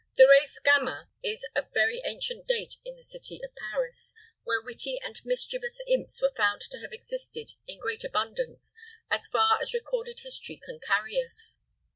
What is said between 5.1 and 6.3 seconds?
mischievous imps